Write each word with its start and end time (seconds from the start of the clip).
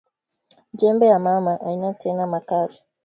Jembe 0.79 1.05
ya 1.05 1.19
mama 1.19 1.53
aina 1.67 1.93
tena 1.93 2.27
makari 2.27 2.77